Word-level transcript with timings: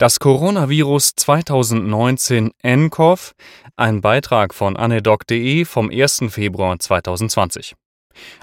Das 0.00 0.18
Coronavirus 0.18 1.12
2019 1.14 2.52
nCoV, 2.62 3.34
ein 3.76 4.00
Beitrag 4.00 4.54
von 4.54 4.78
anedoc.de 4.78 5.66
vom 5.66 5.90
1. 5.90 6.22
Februar 6.30 6.78
2020. 6.78 7.74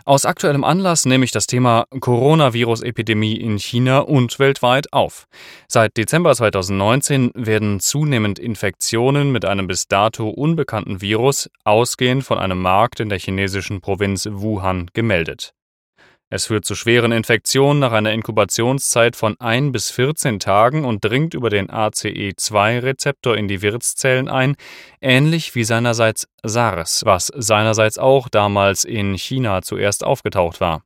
Aus 0.05 0.25
aktuellem 0.25 0.63
Anlass 0.63 1.07
nehme 1.07 1.25
ich 1.25 1.31
das 1.31 1.47
Thema 1.47 1.85
Coronavirus-Epidemie 1.99 3.37
in 3.37 3.57
China 3.57 4.01
und 4.01 4.37
weltweit 4.37 4.93
auf. 4.93 5.25
Seit 5.67 5.97
Dezember 5.97 6.35
2019 6.35 7.31
werden 7.33 7.79
zunehmend 7.79 8.37
Infektionen 8.37 9.31
mit 9.31 9.43
einem 9.43 9.65
bis 9.65 9.87
dato 9.87 10.29
unbekannten 10.29 11.01
Virus 11.01 11.49
ausgehend 11.63 12.23
von 12.23 12.37
einem 12.37 12.61
Markt 12.61 12.99
in 12.99 13.09
der 13.09 13.17
chinesischen 13.17 13.81
Provinz 13.81 14.29
Wuhan 14.31 14.91
gemeldet. 14.93 15.55
Es 16.29 16.47
führt 16.47 16.65
zu 16.65 16.75
schweren 16.75 17.13
Infektionen 17.13 17.79
nach 17.79 17.93
einer 17.93 18.11
Inkubationszeit 18.11 19.15
von 19.15 19.39
1 19.39 19.71
bis 19.71 19.91
14 19.91 20.39
Tagen 20.39 20.83
und 20.83 21.05
dringt 21.05 21.33
über 21.33 21.49
den 21.49 21.69
ACE2-Rezeptor 21.69 23.37
in 23.37 23.47
die 23.47 23.61
Wirtszellen 23.61 24.27
ein, 24.27 24.57
ähnlich 24.99 25.55
wie 25.55 25.63
seinerseits 25.63 26.27
SARS, 26.43 27.05
was 27.05 27.31
seinerseits 27.33 27.97
auch 27.97 28.27
damals 28.27 28.83
in 28.83 29.17
China 29.17 29.61
zuerst 29.61 30.03
aufgetaucht 30.03 30.59
war 30.59 30.83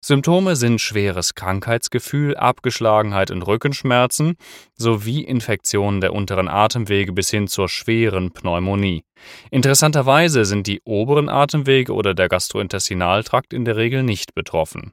Symptome 0.00 0.54
sind 0.54 0.80
schweres 0.80 1.34
Krankheitsgefühl, 1.34 2.36
Abgeschlagenheit 2.36 3.32
und 3.32 3.42
Rückenschmerzen 3.42 4.36
sowie 4.76 5.22
Infektionen 5.24 6.00
der 6.00 6.12
unteren 6.12 6.48
Atemwege 6.48 7.12
bis 7.12 7.30
hin 7.30 7.48
zur 7.48 7.68
schweren 7.68 8.30
Pneumonie. 8.30 9.02
Interessanterweise 9.50 10.44
sind 10.44 10.68
die 10.68 10.80
oberen 10.84 11.28
Atemwege 11.28 11.92
oder 11.92 12.14
der 12.14 12.28
Gastrointestinaltrakt 12.28 13.52
in 13.52 13.64
der 13.64 13.76
Regel 13.76 14.04
nicht 14.04 14.34
betroffen. 14.34 14.92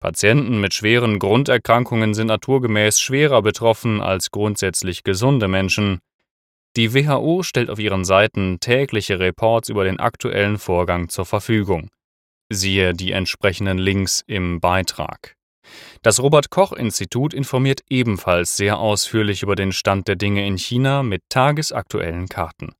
Patienten 0.00 0.60
mit 0.60 0.74
schweren 0.74 1.20
Grunderkrankungen 1.20 2.12
sind 2.12 2.26
naturgemäß 2.26 2.98
schwerer 2.98 3.40
betroffen 3.40 4.00
als 4.00 4.32
grundsätzlich 4.32 5.04
gesunde 5.04 5.46
Menschen. 5.46 6.00
Die 6.76 6.92
WHO 6.92 7.44
stellt 7.44 7.70
auf 7.70 7.78
ihren 7.78 8.04
Seiten 8.04 8.58
tägliche 8.58 9.20
Reports 9.20 9.68
über 9.68 9.84
den 9.84 10.00
aktuellen 10.00 10.58
Vorgang 10.58 11.08
zur 11.08 11.26
Verfügung. 11.26 11.88
Siehe 12.54 12.92
die 12.94 13.12
entsprechenden 13.12 13.78
Links 13.78 14.22
im 14.26 14.60
Beitrag. 14.60 15.36
Das 16.02 16.20
Robert 16.20 16.50
Koch 16.50 16.72
Institut 16.72 17.32
informiert 17.32 17.80
ebenfalls 17.88 18.56
sehr 18.56 18.78
ausführlich 18.78 19.42
über 19.42 19.56
den 19.56 19.72
Stand 19.72 20.08
der 20.08 20.16
Dinge 20.16 20.46
in 20.46 20.58
China 20.58 21.02
mit 21.02 21.22
tagesaktuellen 21.28 22.28
Karten. 22.28 22.74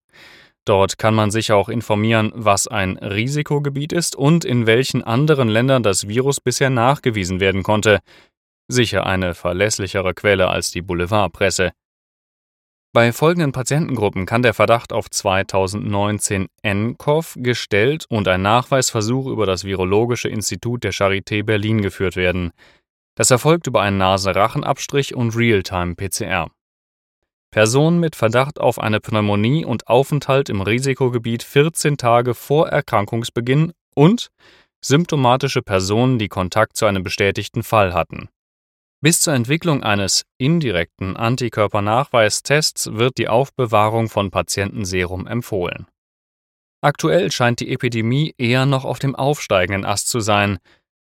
Dort 0.64 0.97
kann 0.98 1.14
man 1.14 1.31
sich 1.31 1.51
auch 1.51 1.69
informieren, 1.69 2.33
was 2.34 2.69
ein 2.69 2.97
Risikogebiet 2.97 3.92
ist 3.92 4.14
und 4.14 4.45
in 4.45 4.67
welchen 4.67 5.03
anderen 5.03 5.48
Ländern 5.48 5.83
das 5.83 6.07
Virus 6.07 6.41
bisher 6.41 6.70
nachgewiesen 6.70 7.41
werden 7.41 7.64
konnte. 7.64 7.98
Sicher 8.69 9.05
eine 9.05 9.34
verlässlichere 9.34 10.14
Quelle 10.14 10.48
als 10.48 10.70
die 10.70 10.83
Boulevardpresse. 10.83 11.73
Bei 12.95 13.11
folgenden 13.15 13.53
Patientengruppen 13.53 14.27
kann 14.27 14.43
der 14.43 14.53
Verdacht 14.53 14.93
auf 14.93 15.09
2019 15.09 16.48
nCoV 16.62 17.39
gestellt 17.39 18.05
und 18.11 18.29
ein 18.29 18.43
Nachweisversuch 18.43 19.29
über 19.29 19.47
das 19.47 19.65
Virologische 19.65 20.29
Institut 20.29 20.85
der 20.85 20.93
Charité 20.93 21.43
Berlin 21.43 21.81
geführt 21.81 22.17
werden. 22.17 22.53
Das 23.15 23.31
erfolgt 23.31 23.67
über 23.67 23.81
einen 23.81 23.97
Nasenrachenabstrich 23.97 25.15
und 25.15 25.35
Realtime-PCR. 25.35 26.51
Personen 27.51 27.98
mit 27.98 28.15
Verdacht 28.15 28.61
auf 28.61 28.79
eine 28.79 29.01
Pneumonie 29.01 29.65
und 29.65 29.89
Aufenthalt 29.89 30.51
im 30.51 30.61
Risikogebiet 30.61 31.43
14 31.45 31.97
Tage 31.97 32.35
vor 32.35 32.69
Erkrankungsbeginn 32.69 33.73
und 33.95 34.31
symptomatische 34.85 35.63
Personen, 35.63 36.19
die 36.19 36.29
Kontakt 36.29 36.77
zu 36.77 36.85
einem 36.85 37.03
bestätigten 37.03 37.63
Fall 37.63 37.95
hatten 37.95 38.29
bis 39.03 39.20
zur 39.20 39.34
Entwicklung 39.34 39.83
eines 39.83 40.25
indirekten 40.39 41.17
Antikörpernachweistests 41.17 42.95
wird 42.95 43.19
die 43.19 43.28
Aufbewahrung 43.28 44.08
von 44.08 44.31
Patientenserum 44.31 45.27
empfohlen. 45.27 45.86
Aktuell 46.81 47.33
scheint 47.33 47.58
die 47.58 47.73
Epidemie 47.73 48.34
eher 48.39 48.64
noch 48.64 48.84
auf 48.84 49.01
dem 49.01 49.17
aufsteigenden 49.17 49.85
Ast 49.85 50.08
zu 50.08 50.20
sein. 50.20 50.58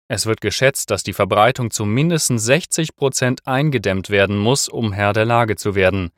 Es 0.08 0.24
wird 0.24 0.40
geschätzt, 0.40 0.90
dass 0.90 1.02
die 1.02 1.12
Verbreitung 1.12 1.70
zu 1.70 1.84
mindestens 1.84 2.44
60 2.44 2.96
Prozent 2.96 3.46
eingedämmt 3.46 4.08
werden 4.08 4.38
muss, 4.38 4.68
um 4.68 4.92
Herr 4.92 5.12
der 5.12 5.26
Lage 5.26 5.56
zu 5.56 5.74
werden. 5.74 6.10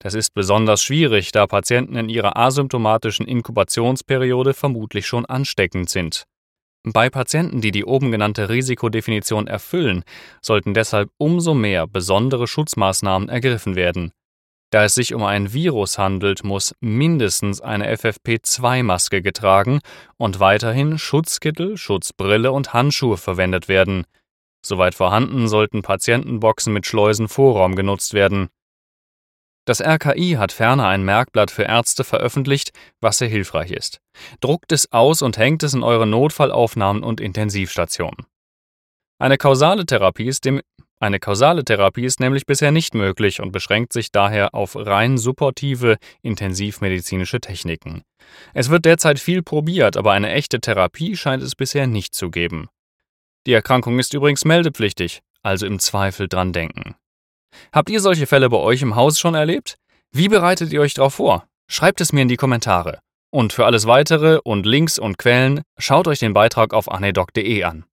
Das 0.00 0.12
ist 0.12 0.34
besonders 0.34 0.82
schwierig, 0.82 1.32
da 1.32 1.46
Patienten 1.46 1.96
in 1.96 2.10
ihrer 2.10 2.36
asymptomatischen 2.36 3.26
Inkubationsperiode 3.26 4.52
vermutlich 4.52 5.06
schon 5.06 5.24
ansteckend 5.24 5.88
sind. 5.88 6.26
Bei 6.84 7.10
Patienten, 7.10 7.60
die 7.60 7.70
die 7.70 7.84
oben 7.84 8.10
genannte 8.10 8.48
Risikodefinition 8.48 9.46
erfüllen, 9.46 10.02
sollten 10.40 10.74
deshalb 10.74 11.10
umso 11.16 11.54
mehr 11.54 11.86
besondere 11.86 12.48
Schutzmaßnahmen 12.48 13.28
ergriffen 13.28 13.76
werden. 13.76 14.12
Da 14.70 14.84
es 14.84 14.94
sich 14.94 15.14
um 15.14 15.22
ein 15.22 15.52
Virus 15.52 15.98
handelt, 15.98 16.44
muss 16.44 16.74
mindestens 16.80 17.60
eine 17.60 17.94
FFP2-Maske 17.94 19.22
getragen 19.22 19.80
und 20.16 20.40
weiterhin 20.40 20.98
Schutzkittel, 20.98 21.76
Schutzbrille 21.76 22.50
und 22.50 22.72
Handschuhe 22.72 23.18
verwendet 23.18 23.68
werden. 23.68 24.04
Soweit 24.64 24.94
vorhanden 24.94 25.46
sollten 25.46 25.82
Patientenboxen 25.82 26.72
mit 26.72 26.86
Schleusenvorraum 26.86 27.76
genutzt 27.76 28.14
werden. 28.14 28.48
Das 29.64 29.80
RKI 29.80 30.36
hat 30.38 30.50
ferner 30.50 30.88
ein 30.88 31.04
Merkblatt 31.04 31.50
für 31.50 31.62
Ärzte 31.62 32.02
veröffentlicht, 32.02 32.72
was 33.00 33.18
sehr 33.18 33.28
hilfreich 33.28 33.70
ist. 33.70 34.00
Druckt 34.40 34.72
es 34.72 34.90
aus 34.92 35.22
und 35.22 35.38
hängt 35.38 35.62
es 35.62 35.74
in 35.74 35.84
eure 35.84 36.06
Notfallaufnahmen 36.06 37.04
und 37.04 37.20
Intensivstationen. 37.20 38.26
Eine 39.18 39.38
kausale 39.38 39.86
Therapie 39.86 40.26
ist 40.26 40.44
dem 40.44 40.60
eine 41.02 41.18
kausale 41.18 41.64
Therapie 41.64 42.04
ist 42.04 42.20
nämlich 42.20 42.46
bisher 42.46 42.70
nicht 42.70 42.94
möglich 42.94 43.40
und 43.40 43.50
beschränkt 43.50 43.92
sich 43.92 44.12
daher 44.12 44.54
auf 44.54 44.76
rein 44.76 45.18
supportive 45.18 45.96
intensivmedizinische 46.22 47.40
Techniken. 47.40 48.02
Es 48.54 48.70
wird 48.70 48.84
derzeit 48.84 49.18
viel 49.18 49.42
probiert, 49.42 49.96
aber 49.96 50.12
eine 50.12 50.30
echte 50.30 50.60
Therapie 50.60 51.16
scheint 51.16 51.42
es 51.42 51.56
bisher 51.56 51.88
nicht 51.88 52.14
zu 52.14 52.30
geben. 52.30 52.68
Die 53.48 53.52
Erkrankung 53.52 53.98
ist 53.98 54.14
übrigens 54.14 54.44
meldepflichtig, 54.44 55.22
also 55.42 55.66
im 55.66 55.80
Zweifel 55.80 56.28
dran 56.28 56.52
denken. 56.52 56.94
Habt 57.72 57.90
ihr 57.90 58.00
solche 58.00 58.26
Fälle 58.26 58.48
bei 58.48 58.56
euch 58.56 58.82
im 58.82 58.96
Haus 58.96 59.18
schon 59.18 59.34
erlebt? 59.34 59.76
Wie 60.10 60.28
bereitet 60.28 60.72
ihr 60.72 60.80
euch 60.80 60.94
darauf 60.94 61.14
vor? 61.14 61.46
Schreibt 61.68 62.00
es 62.00 62.12
mir 62.12 62.22
in 62.22 62.28
die 62.28 62.36
Kommentare. 62.36 62.98
Und 63.30 63.52
für 63.52 63.64
alles 63.64 63.86
weitere 63.86 64.38
und 64.44 64.66
Links 64.66 64.98
und 64.98 65.16
Quellen 65.16 65.62
schaut 65.78 66.06
euch 66.06 66.18
den 66.18 66.34
Beitrag 66.34 66.74
auf 66.74 66.90
anedoc.de 66.90 67.62
an. 67.62 67.84